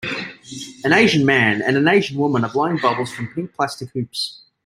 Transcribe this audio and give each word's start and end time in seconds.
an 0.83 0.93
Asian 0.93 1.27
man 1.27 1.61
and 1.61 1.77
an 1.77 1.87
Asian 1.87 2.17
woman 2.17 2.43
are 2.43 2.49
blowing 2.51 2.75
bubbles 2.77 3.11
from 3.11 3.27
pink 3.27 3.53
plastic 3.53 3.91
hoops. 3.91 4.41